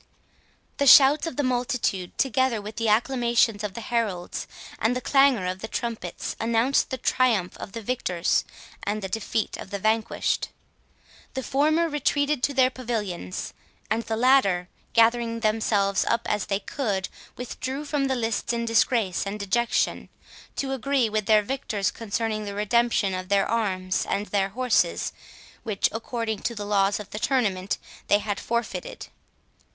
[0.77, 4.47] The shouts of the multitude, together with the acclamations of the heralds,
[4.79, 8.43] and the clangour of the trumpets, announced the triumph of the victors
[8.81, 10.49] and the defeat of the vanquished.
[11.35, 13.53] The former retreated to their pavilions,
[13.91, 17.07] and the latter, gathering themselves up as they could,
[17.37, 20.09] withdrew from the lists in disgrace and dejection,
[20.55, 25.13] to agree with their victors concerning the redemption of their arms and their horses,
[25.61, 27.77] which, according to the laws of the tournament,
[28.07, 29.09] they had forfeited.